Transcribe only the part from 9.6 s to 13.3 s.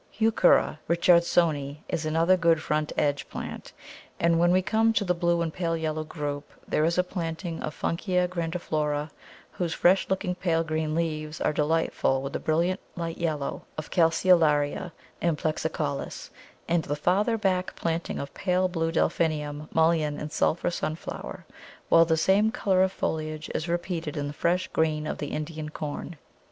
fresh looking pale green leaves are delightful with the brilliant light